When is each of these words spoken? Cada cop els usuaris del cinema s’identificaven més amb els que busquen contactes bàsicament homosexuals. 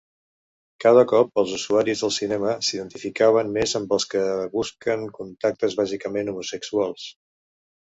Cada 0.85 1.01
cop 1.11 1.41
els 1.41 1.51
usuaris 1.57 2.01
del 2.05 2.13
cinema 2.15 2.55
s’identificaven 2.69 3.53
més 3.59 3.75
amb 3.81 3.95
els 3.99 4.09
que 4.15 4.25
busquen 4.57 5.07
contactes 5.21 5.79
bàsicament 5.83 6.35
homosexuals. 6.35 7.09